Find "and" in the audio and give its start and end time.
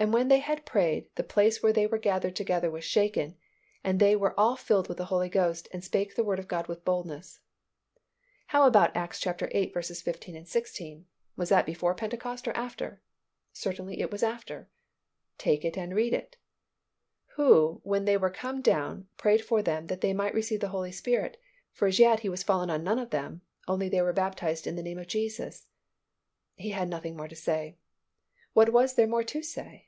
0.00-0.12, 3.82-3.98, 5.72-5.82, 15.76-15.92